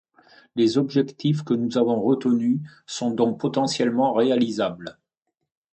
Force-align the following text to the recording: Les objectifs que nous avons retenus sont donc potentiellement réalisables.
Les 0.55 0.79
objectifs 0.79 1.43
que 1.43 1.53
nous 1.53 1.77
avons 1.77 2.01
retenus 2.01 2.59
sont 2.87 3.11
donc 3.11 3.39
potentiellement 3.39 4.13
réalisables. 4.13 4.97